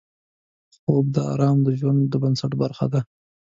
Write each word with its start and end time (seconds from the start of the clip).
خوب 0.81 1.05
د 1.15 1.17
آرام 1.33 1.57
د 1.63 1.67
ژوند 1.79 2.01
د 2.09 2.13
بنسټ 2.23 2.51
برخه 2.61 2.85
ده 2.93 3.01